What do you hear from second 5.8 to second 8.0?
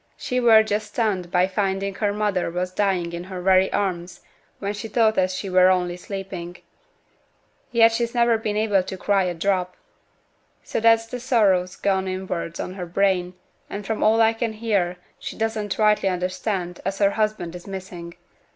sleeping; yet